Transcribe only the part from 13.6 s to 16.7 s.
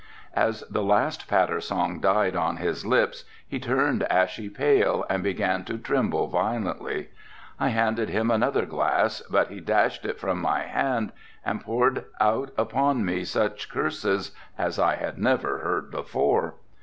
curses as I had never heard before.